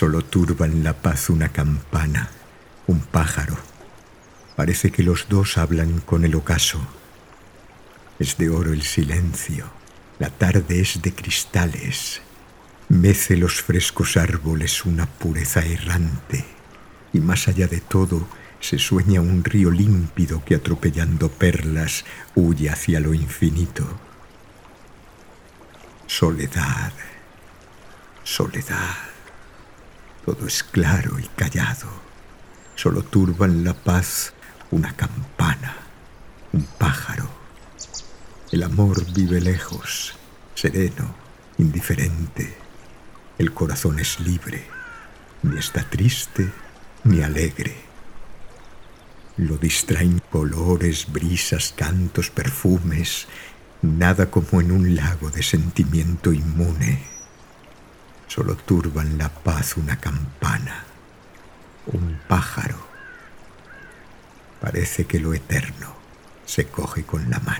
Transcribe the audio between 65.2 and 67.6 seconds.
eterno se coge con la mano.